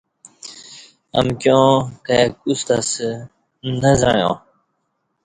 امکیاں 1.19 1.69
کائی 2.05 2.25
کوستہ 2.41 2.75
اسہ 2.81 3.09
نہ 3.81 3.91
زعݩیا 3.99 4.29